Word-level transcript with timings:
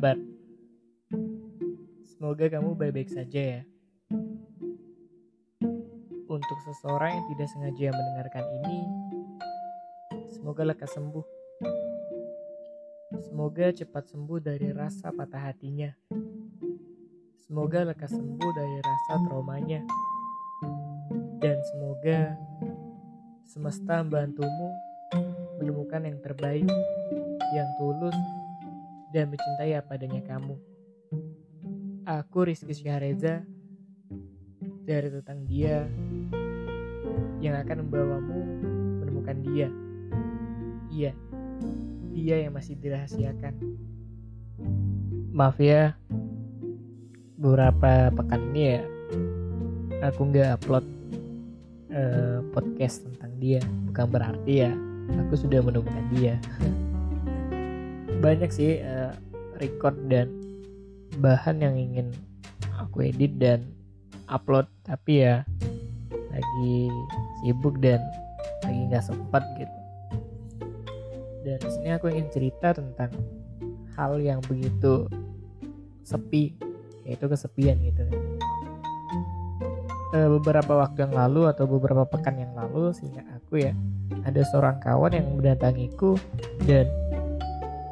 kabar? 0.00 0.16
Semoga 2.08 2.48
kamu 2.48 2.72
baik-baik 2.72 3.12
saja 3.12 3.60
ya. 3.60 3.62
Untuk 6.24 6.58
seseorang 6.64 7.20
yang 7.20 7.26
tidak 7.28 7.48
sengaja 7.52 7.92
mendengarkan 7.92 8.44
ini, 8.48 8.80
semoga 10.32 10.64
lekas 10.64 10.96
sembuh. 10.96 11.26
Semoga 13.28 13.76
cepat 13.76 14.08
sembuh 14.08 14.40
dari 14.40 14.72
rasa 14.72 15.12
patah 15.12 15.52
hatinya. 15.52 15.92
Semoga 17.44 17.92
lekas 17.92 18.16
sembuh 18.16 18.50
dari 18.56 18.80
rasa 18.80 19.12
traumanya. 19.28 19.84
Dan 21.44 21.60
semoga 21.68 22.40
semesta 23.44 24.00
membantumu 24.00 24.72
menemukan 25.60 26.08
yang 26.08 26.16
terbaik, 26.24 26.72
yang 27.52 27.68
tulus, 27.76 28.16
dan 29.10 29.30
mencintai 29.30 29.74
apa 29.74 29.98
adanya 29.98 30.22
kamu. 30.22 30.54
Aku 32.06 32.46
Rizky 32.46 32.74
Syahreza 32.74 33.42
dari 34.86 35.08
tentang 35.10 35.46
dia 35.46 35.86
yang 37.38 37.54
akan 37.58 37.86
membawamu 37.86 38.40
menemukan 39.02 39.36
dia. 39.46 39.68
Iya, 40.90 41.12
dia 42.14 42.36
yang 42.46 42.52
masih 42.54 42.74
dirahasiakan. 42.78 43.54
Maaf 45.30 45.56
ya, 45.62 45.94
beberapa 47.38 48.10
pekan 48.10 48.42
ini 48.52 48.62
ya 48.76 48.82
aku 50.00 50.32
nggak 50.32 50.60
upload 50.60 50.84
uh, 51.92 52.40
podcast 52.52 53.06
tentang 53.06 53.32
dia. 53.38 53.60
Bukan 53.90 54.06
berarti 54.10 54.52
ya 54.66 54.72
aku 55.26 55.34
sudah 55.36 55.60
menemukan 55.62 56.04
dia. 56.12 56.36
Banyak 58.20 58.50
sih 58.52 58.84
uh, 58.84 59.16
record 59.56 59.96
dan 60.12 60.28
bahan 61.18 61.64
yang 61.64 61.74
ingin 61.74 62.12
aku 62.76 63.08
edit 63.08 63.40
dan 63.40 63.64
upload. 64.28 64.68
Tapi 64.84 65.24
ya 65.24 65.42
lagi 66.30 66.92
sibuk 67.42 67.80
dan 67.80 68.04
lagi 68.62 68.80
nggak 68.92 69.04
sempat 69.04 69.42
gitu. 69.56 69.78
Dan 71.40 71.56
di 71.56 71.70
sini 71.72 71.88
aku 71.96 72.12
ingin 72.12 72.28
cerita 72.28 72.76
tentang 72.76 73.10
hal 73.96 74.20
yang 74.20 74.44
begitu 74.44 75.08
sepi 76.04 76.52
yaitu 77.08 77.26
kesepian 77.26 77.80
gitu. 77.80 78.04
E, 80.10 80.18
beberapa 80.38 80.84
waktu 80.84 81.08
yang 81.08 81.14
lalu 81.14 81.48
atau 81.48 81.64
beberapa 81.64 82.04
pekan 82.04 82.36
yang 82.36 82.52
lalu 82.52 82.92
sehingga 82.92 83.24
aku 83.40 83.62
ya 83.62 83.72
ada 84.26 84.42
seorang 84.42 84.82
kawan 84.82 85.16
yang 85.16 85.26
mendatangiku 85.32 86.18
dan 86.66 86.90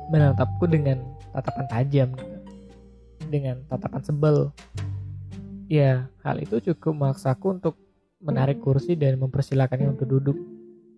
menatapku 0.09 0.65
dengan 0.69 1.01
tatapan 1.33 1.67
tajam 1.69 2.11
dengan 3.29 3.61
tatapan 3.69 4.03
sebel. 4.03 4.37
Ya, 5.69 6.09
hal 6.25 6.41
itu 6.41 6.65
cukup 6.73 6.97
memaksaku 6.97 7.61
untuk 7.61 7.77
menarik 8.25 8.59
kursi 8.65 8.97
dan 8.97 9.21
mempersilahkannya 9.21 9.95
untuk 9.95 10.09
duduk 10.09 10.37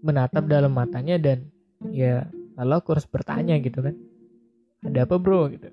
menatap 0.00 0.48
dalam 0.48 0.72
matanya 0.72 1.20
dan 1.20 1.44
ya 1.92 2.24
lalu 2.56 2.72
aku 2.80 2.88
harus 2.96 3.04
bertanya 3.10 3.58
gitu 3.60 3.82
kan. 3.84 3.98
Ada 4.86 5.04
apa 5.04 5.20
bro? 5.20 5.50
gitu. 5.52 5.68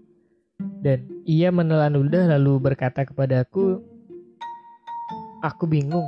Dan 0.82 1.06
ia 1.24 1.54
menelan 1.54 1.94
ludah 1.96 2.36
lalu 2.36 2.74
berkata 2.74 3.06
kepadaku 3.06 3.80
aku 5.46 5.64
bingung. 5.70 6.06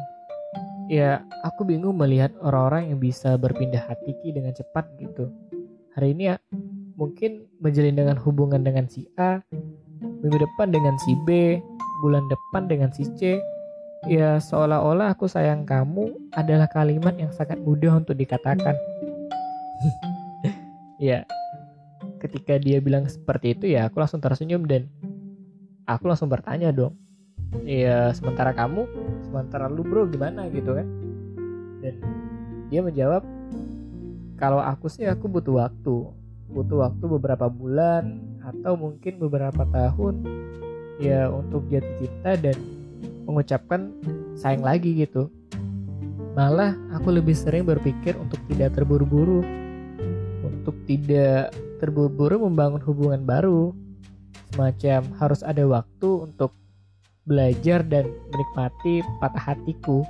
Ya 0.90 1.22
aku 1.46 1.70
bingung 1.70 1.94
melihat 2.02 2.34
orang-orang 2.42 2.90
yang 2.90 3.00
bisa 3.00 3.38
berpindah 3.38 3.86
hati 3.86 4.18
dengan 4.34 4.52
cepat 4.58 4.90
gitu. 4.98 5.30
Hari 5.94 6.18
ini 6.18 6.34
mungkin 7.00 7.48
menjalin 7.64 7.96
dengan 7.96 8.20
hubungan 8.20 8.60
dengan 8.60 8.92
si 8.92 9.08
A 9.16 9.40
minggu 10.20 10.36
depan 10.36 10.68
dengan 10.72 11.00
si 11.00 11.16
B, 11.24 11.60
bulan 12.04 12.28
depan 12.28 12.68
dengan 12.68 12.92
si 12.92 13.08
C. 13.16 13.40
Ya 14.08 14.40
seolah-olah 14.40 15.12
aku 15.16 15.28
sayang 15.28 15.68
kamu 15.68 16.32
adalah 16.36 16.72
kalimat 16.72 17.16
yang 17.16 17.32
sangat 17.36 17.60
mudah 17.60 18.00
untuk 18.00 18.16
dikatakan. 18.16 18.76
ya, 21.04 21.28
ketika 22.20 22.60
dia 22.60 22.80
bilang 22.80 23.08
seperti 23.08 23.56
itu 23.56 23.66
ya 23.76 23.88
aku 23.88 24.00
langsung 24.00 24.24
tersenyum 24.24 24.64
dan 24.68 24.88
aku 25.88 26.08
langsung 26.08 26.32
bertanya 26.32 26.72
dong. 26.72 26.96
Ya 27.68 28.12
sementara 28.16 28.56
kamu, 28.56 28.88
sementara 29.28 29.68
lu 29.68 29.84
bro 29.84 30.08
gimana 30.08 30.48
gitu 30.52 30.80
kan? 30.80 30.88
Dan 31.84 31.96
dia 32.72 32.80
menjawab, 32.80 33.24
kalau 34.40 34.64
aku 34.64 34.88
sih 34.88 35.10
aku 35.10 35.26
butuh 35.28 35.68
waktu, 35.68 36.19
butuh 36.50 36.90
waktu 36.90 37.06
beberapa 37.06 37.46
bulan 37.48 38.26
atau 38.42 38.74
mungkin 38.74 39.22
beberapa 39.22 39.64
tahun 39.70 40.26
ya 40.98 41.30
untuk 41.30 41.70
jatuh 41.70 41.96
cinta 42.02 42.32
dan 42.36 42.58
mengucapkan 43.30 43.94
sayang 44.34 44.66
lagi 44.66 45.06
gitu. 45.06 45.30
Malah 46.34 46.74
aku 46.94 47.14
lebih 47.14 47.38
sering 47.38 47.66
berpikir 47.66 48.18
untuk 48.18 48.42
tidak 48.50 48.74
terburu-buru, 48.74 49.46
untuk 50.42 50.76
tidak 50.90 51.54
terburu-buru 51.78 52.50
membangun 52.50 52.82
hubungan 52.82 53.22
baru. 53.24 53.72
Semacam 54.50 55.02
harus 55.22 55.46
ada 55.46 55.62
waktu 55.70 56.10
untuk 56.26 56.58
belajar 57.30 57.86
dan 57.86 58.10
menikmati 58.34 59.06
patah 59.22 59.54
hatiku. 59.54 60.02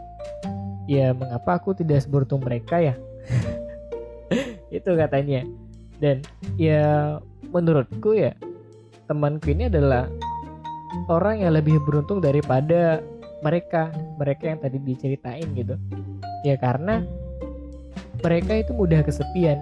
Ya 0.88 1.11
mengapa 1.11 1.59
aku 1.59 1.75
tidak 1.75 2.01
seberuntung 2.07 2.41
mereka 2.41 2.79
ya? 2.79 2.95
Itu 4.77 4.95
katanya. 4.95 5.44
Dan 6.00 6.24
ya 6.56 7.20
menurutku 7.52 8.16
ya 8.16 8.32
temanku 9.12 9.52
ini 9.52 9.68
adalah 9.68 10.08
orang 11.12 11.44
yang 11.44 11.54
lebih 11.56 11.80
beruntung 11.84 12.24
daripada 12.24 13.04
mereka 13.44 13.92
mereka 14.20 14.56
yang 14.56 14.60
tadi 14.60 14.78
diceritain 14.80 15.48
gitu. 15.56 15.76
Ya 16.48 16.56
karena 16.56 17.04
mereka 18.20 18.60
itu 18.60 18.72
mudah 18.76 19.04
kesepian 19.04 19.60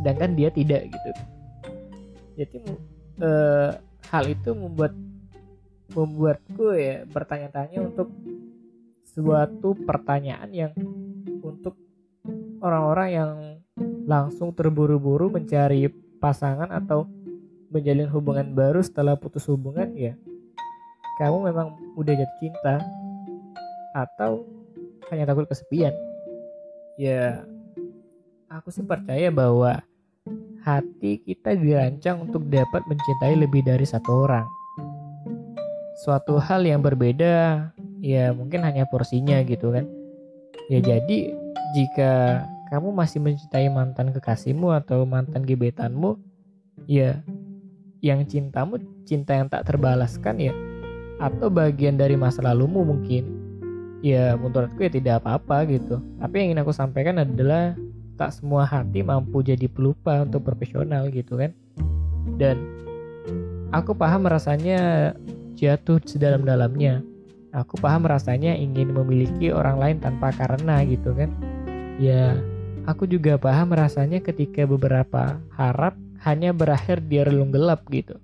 sedangkan 0.00 0.36
dia 0.36 0.48
tidak 0.52 0.88
gitu. 0.88 1.10
Jadi 2.36 2.58
eh, 3.20 3.70
hal 4.08 4.24
itu 4.28 4.50
membuat 4.56 4.92
membuatku 5.92 6.72
ya 6.72 7.04
bertanya-tanya 7.04 7.84
untuk 7.84 8.08
suatu 9.12 9.76
pertanyaan 9.84 10.48
yang 10.48 10.72
untuk 11.44 11.76
orang-orang 12.64 13.08
yang 13.12 13.30
langsung 14.08 14.50
terburu-buru 14.54 15.30
mencari 15.30 15.90
pasangan 16.18 16.70
atau 16.70 17.06
menjalin 17.72 18.10
hubungan 18.10 18.52
baru 18.52 18.82
setelah 18.84 19.16
putus 19.16 19.48
hubungan 19.48 19.90
ya 19.96 20.14
kamu 21.20 21.52
memang 21.52 21.76
udah 21.94 22.14
jatuh 22.16 22.38
cinta 22.40 22.74
atau 23.92 24.48
hanya 25.12 25.28
takut 25.28 25.44
kesepian? 25.44 25.92
Ya 26.96 27.44
aku 28.48 28.72
sih 28.72 28.84
percaya 28.84 29.28
bahwa 29.28 29.84
hati 30.64 31.20
kita 31.20 31.52
dirancang 31.52 32.24
untuk 32.24 32.48
dapat 32.48 32.80
mencintai 32.88 33.36
lebih 33.36 33.60
dari 33.62 33.84
satu 33.84 34.24
orang. 34.24 34.46
Suatu 36.00 36.40
hal 36.40 36.64
yang 36.64 36.80
berbeda 36.80 37.68
ya 38.00 38.32
mungkin 38.32 38.64
hanya 38.64 38.88
porsinya 38.88 39.44
gitu 39.44 39.70
kan. 39.70 39.84
Ya 40.72 40.80
jadi 40.80 41.36
jika 41.76 42.44
kamu 42.72 42.88
masih 42.88 43.20
mencintai 43.20 43.68
mantan 43.68 44.16
kekasihmu 44.16 44.72
atau 44.72 45.04
mantan 45.04 45.44
gebetanmu, 45.44 46.16
ya 46.88 47.20
yang 48.00 48.24
cintamu 48.24 48.80
cinta 49.04 49.36
yang 49.36 49.52
tak 49.52 49.68
terbalaskan 49.68 50.40
ya. 50.40 50.56
Atau 51.20 51.52
bagian 51.52 52.00
dari 52.00 52.16
masa 52.16 52.40
lalumu 52.40 52.80
mungkin. 52.80 53.28
Ya 54.00 54.40
menurutku 54.40 54.80
ya 54.80 54.88
tidak 54.88 55.20
apa-apa 55.20 55.68
gitu. 55.68 56.00
Tapi 56.16 56.34
yang 56.40 56.46
ingin 56.56 56.62
aku 56.64 56.72
sampaikan 56.72 57.20
adalah 57.20 57.76
tak 58.16 58.32
semua 58.32 58.64
hati 58.64 59.04
mampu 59.04 59.44
jadi 59.44 59.68
pelupa 59.68 60.24
untuk 60.24 60.40
profesional 60.40 61.12
gitu 61.12 61.36
kan. 61.36 61.52
Dan 62.40 62.56
aku 63.68 63.92
paham 63.92 64.24
rasanya 64.24 65.12
jatuh 65.60 66.00
sedalam-dalamnya. 66.08 67.04
Aku 67.52 67.76
paham 67.76 68.08
rasanya 68.08 68.56
ingin 68.56 68.96
memiliki 68.96 69.52
orang 69.52 69.76
lain 69.76 69.96
tanpa 70.00 70.32
karena 70.32 70.80
gitu 70.88 71.12
kan. 71.12 71.28
Ya 72.00 72.40
Aku 72.82 73.06
juga 73.06 73.38
paham 73.38 73.78
rasanya 73.78 74.18
ketika 74.18 74.66
beberapa 74.66 75.38
harap 75.54 75.94
hanya 76.26 76.50
berakhir 76.50 76.98
di 77.06 77.22
relung 77.22 77.54
gelap 77.54 77.86
gitu. 77.94 78.18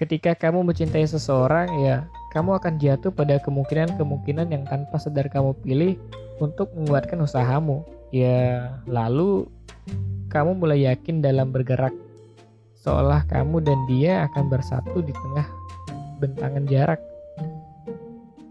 Ketika 0.00 0.32
kamu 0.32 0.64
mencintai 0.64 1.04
seseorang 1.04 1.68
ya, 1.84 2.08
kamu 2.32 2.56
akan 2.56 2.80
jatuh 2.80 3.12
pada 3.12 3.36
kemungkinan-kemungkinan 3.44 4.48
yang 4.48 4.64
tanpa 4.64 4.96
sadar 4.96 5.28
kamu 5.28 5.52
pilih 5.60 6.00
untuk 6.40 6.72
menguatkan 6.72 7.20
usahamu. 7.20 7.84
Ya, 8.08 8.72
lalu 8.88 9.44
kamu 10.32 10.56
mulai 10.56 10.88
yakin 10.88 11.20
dalam 11.20 11.52
bergerak 11.52 11.92
seolah 12.80 13.28
kamu 13.28 13.60
dan 13.60 13.76
dia 13.92 14.24
akan 14.32 14.48
bersatu 14.48 15.04
di 15.04 15.12
tengah 15.12 15.44
bentangan 16.16 16.64
jarak. 16.64 17.00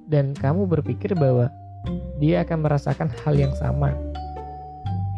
Dan 0.06 0.38
kamu 0.38 0.70
berpikir 0.70 1.18
bahwa 1.18 1.50
dia 2.22 2.46
akan 2.46 2.62
merasakan 2.62 3.10
hal 3.26 3.34
yang 3.34 3.54
sama 3.58 3.90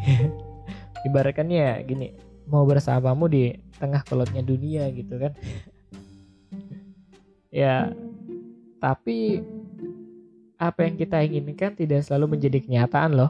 ibaratkannya 1.07 1.83
gini 1.87 2.07
mau 2.47 2.67
bersamamu 2.67 3.27
di 3.31 3.55
tengah 3.79 4.03
kolotnya 4.03 4.43
dunia 4.43 4.89
gitu 4.91 5.17
kan. 5.19 5.33
Ya 7.53 7.93
tapi 8.81 9.45
apa 10.57 10.89
yang 10.89 10.97
kita 10.97 11.21
inginkan 11.21 11.77
tidak 11.77 12.01
selalu 12.01 12.33
menjadi 12.33 12.65
kenyataan 12.65 13.13
loh. 13.13 13.29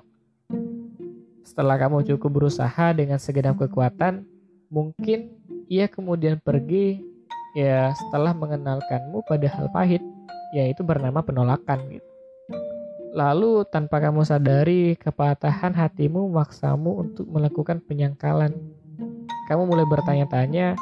Setelah 1.43 1.75
kamu 1.75 2.07
cukup 2.07 2.39
berusaha 2.39 2.95
dengan 2.95 3.19
segenap 3.19 3.59
kekuatan 3.59 4.23
mungkin 4.71 5.35
ia 5.67 5.91
kemudian 5.91 6.39
pergi 6.39 7.03
ya 7.51 7.91
setelah 7.93 8.31
mengenalkanmu 8.31 9.21
pada 9.27 9.51
hal 9.51 9.67
pahit 9.75 10.01
yaitu 10.55 10.81
bernama 10.81 11.19
penolakan 11.19 11.99
gitu 11.99 12.12
Lalu 13.13 13.61
tanpa 13.69 14.01
kamu 14.01 14.25
sadari, 14.25 14.97
kepatahan 14.97 15.69
hatimu 15.77 16.33
memaksamu 16.33 17.05
untuk 17.05 17.29
melakukan 17.29 17.77
penyangkalan. 17.85 18.57
Kamu 19.45 19.69
mulai 19.69 19.85
bertanya-tanya, 19.85 20.73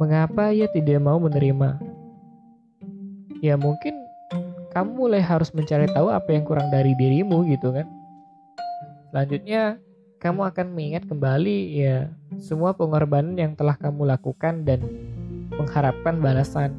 mengapa 0.00 0.56
ia 0.56 0.72
tidak 0.72 1.04
mau 1.04 1.20
menerima? 1.20 1.76
Ya 3.44 3.60
mungkin 3.60 3.92
kamu 4.72 4.88
mulai 4.96 5.20
harus 5.20 5.52
mencari 5.52 5.84
tahu 5.92 6.08
apa 6.08 6.32
yang 6.32 6.48
kurang 6.48 6.72
dari 6.72 6.96
dirimu 6.96 7.44
gitu 7.52 7.76
kan. 7.76 7.92
Selanjutnya, 9.12 9.76
kamu 10.24 10.48
akan 10.48 10.66
mengingat 10.72 11.04
kembali 11.04 11.58
ya 11.76 12.08
semua 12.40 12.72
pengorbanan 12.72 13.36
yang 13.36 13.52
telah 13.52 13.76
kamu 13.76 14.08
lakukan 14.16 14.64
dan 14.64 14.80
mengharapkan 15.60 16.24
balasan. 16.24 16.72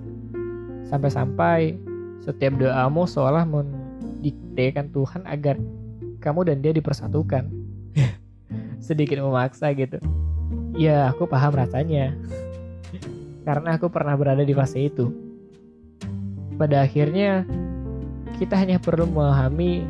Sampai-sampai 0.90 1.78
setiap 2.26 2.58
doamu 2.58 3.06
seolah 3.06 3.46
men 3.46 3.85
didiktekan 4.26 4.90
Tuhan 4.90 5.22
agar 5.30 5.62
kamu 6.18 6.50
dan 6.50 6.58
dia 6.66 6.74
dipersatukan. 6.74 7.46
Sedikit 8.86 9.22
memaksa 9.22 9.70
gitu. 9.78 10.02
Ya, 10.74 11.14
aku 11.14 11.30
paham 11.30 11.54
rasanya. 11.54 12.18
Karena 13.46 13.78
aku 13.78 13.94
pernah 13.94 14.18
berada 14.18 14.42
di 14.42 14.58
fase 14.58 14.90
itu. 14.90 15.14
Pada 16.58 16.82
akhirnya, 16.82 17.46
kita 18.42 18.58
hanya 18.58 18.82
perlu 18.82 19.06
memahami 19.06 19.86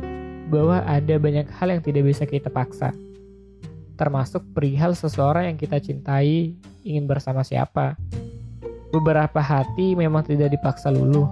bahwa 0.52 0.84
ada 0.84 1.16
banyak 1.16 1.48
hal 1.56 1.72
yang 1.72 1.82
tidak 1.82 2.04
bisa 2.04 2.28
kita 2.28 2.52
paksa. 2.52 2.92
Termasuk 3.96 4.44
perihal 4.52 4.92
seseorang 4.92 5.48
yang 5.48 5.58
kita 5.58 5.80
cintai 5.80 6.52
ingin 6.84 7.08
bersama 7.08 7.40
siapa. 7.40 7.96
Beberapa 8.92 9.40
hati 9.40 9.96
memang 9.96 10.22
tidak 10.22 10.52
dipaksa 10.52 10.92
luluh. 10.92 11.26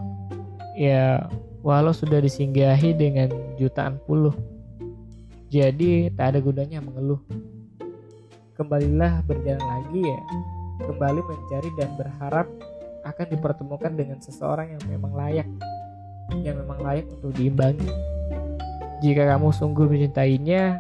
Ya, 0.75 1.29
walau 1.65 1.97
sudah 1.97 2.21
disinggahi 2.21 2.93
dengan 2.93 3.33
jutaan 3.57 3.97
puluh. 4.05 4.37
Jadi 5.49 6.13
tak 6.13 6.37
ada 6.37 6.39
gunanya 6.45 6.85
mengeluh. 6.85 7.25
Kembalilah 8.53 9.25
berjalan 9.25 9.65
lagi 9.65 10.05
ya, 10.05 10.21
kembali 10.85 11.21
mencari 11.25 11.71
dan 11.81 11.91
berharap 11.97 12.47
akan 13.09 13.27
dipertemukan 13.33 13.93
dengan 13.97 14.21
seseorang 14.21 14.77
yang 14.77 14.83
memang 14.93 15.17
layak, 15.17 15.49
yang 16.45 16.61
memang 16.61 16.85
layak 16.85 17.09
untuk 17.17 17.33
diimbangi. 17.33 17.89
Jika 19.01 19.25
kamu 19.35 19.49
sungguh 19.51 19.89
mencintainya 19.89 20.79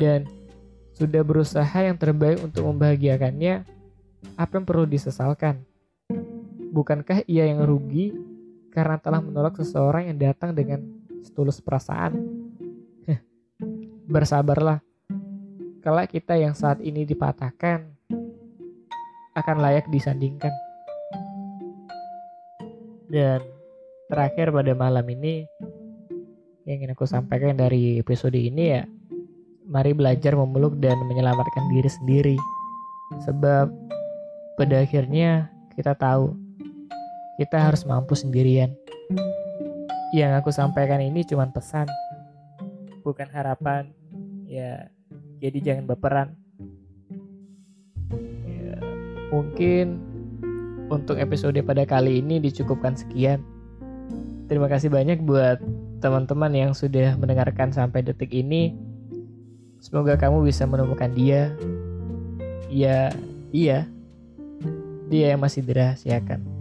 dan 0.00 0.24
sudah 0.96 1.20
berusaha 1.20 1.78
yang 1.78 2.00
terbaik 2.00 2.40
untuk 2.40 2.66
membahagiakannya, 2.72 3.68
apa 4.40 4.52
yang 4.56 4.64
perlu 4.64 4.84
disesalkan? 4.88 5.62
Bukankah 6.72 7.28
ia 7.28 7.48
yang 7.48 7.64
rugi 7.68 8.31
karena 8.72 8.96
telah 8.96 9.20
menolak 9.20 9.54
seseorang 9.60 10.08
yang 10.08 10.18
datang 10.18 10.56
dengan 10.56 10.80
setulus 11.20 11.60
perasaan. 11.60 12.16
Bersabarlah, 14.02 14.82
kalau 15.84 16.02
kita 16.10 16.34
yang 16.34 16.52
saat 16.52 16.82
ini 16.82 17.06
dipatahkan 17.06 17.86
akan 19.32 19.56
layak 19.62 19.88
disandingkan. 19.88 20.50
Dan 23.08 23.40
terakhir 24.08 24.52
pada 24.52 24.72
malam 24.72 25.04
ini 25.12 25.44
yang 26.64 26.82
ingin 26.82 26.92
aku 26.92 27.04
sampaikan 27.04 27.56
dari 27.56 28.00
episode 28.00 28.36
ini 28.36 28.64
ya, 28.78 28.82
mari 29.68 29.92
belajar 29.96 30.36
memeluk 30.36 30.76
dan 30.80 30.96
menyelamatkan 31.08 31.64
diri 31.72 31.90
sendiri. 31.90 32.36
Sebab 33.28 33.68
pada 34.56 34.76
akhirnya 34.80 35.48
kita 35.76 35.96
tahu 35.96 36.36
kita 37.42 37.58
harus 37.58 37.82
mampu 37.82 38.14
sendirian. 38.14 38.70
Yang 40.14 40.32
aku 40.38 40.54
sampaikan 40.54 41.02
ini 41.02 41.26
cuma 41.26 41.50
pesan, 41.50 41.90
bukan 43.02 43.26
harapan. 43.34 43.90
Ya, 44.46 44.94
jadi 45.42 45.58
jangan 45.58 45.90
berperan. 45.90 46.38
Ya, 48.46 48.78
mungkin 49.34 49.98
untuk 50.86 51.18
episode 51.18 51.58
pada 51.66 51.82
kali 51.82 52.22
ini 52.22 52.38
dicukupkan 52.38 52.94
sekian. 52.94 53.42
Terima 54.46 54.70
kasih 54.70 54.86
banyak 54.86 55.26
buat 55.26 55.58
teman-teman 55.98 56.54
yang 56.54 56.72
sudah 56.78 57.18
mendengarkan 57.18 57.74
sampai 57.74 58.06
detik 58.06 58.30
ini. 58.30 58.78
Semoga 59.82 60.14
kamu 60.14 60.46
bisa 60.46 60.62
menemukan 60.62 61.10
dia. 61.10 61.50
Ya, 62.70 63.10
iya. 63.50 63.90
Dia 65.10 65.34
yang 65.34 65.42
masih 65.42 65.66
dirahasiakan. 65.66 66.51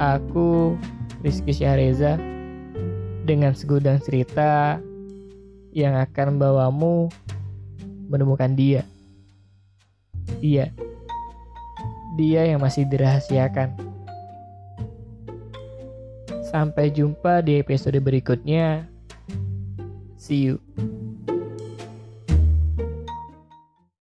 Aku 0.00 0.74
Rizky 1.20 1.52
Syahreza 1.52 2.16
dengan 3.28 3.52
segudang 3.52 4.00
cerita 4.00 4.80
yang 5.70 5.94
akan 5.94 6.36
membawamu 6.36 7.12
menemukan 8.10 8.50
dia. 8.56 8.82
Iya, 10.40 10.72
dia 12.18 12.42
yang 12.48 12.58
masih 12.64 12.88
dirahasiakan. 12.88 13.76
Sampai 16.50 16.90
jumpa 16.90 17.46
di 17.46 17.62
episode 17.62 17.96
berikutnya. 18.02 18.88
See 20.18 20.50
you. 20.50 20.58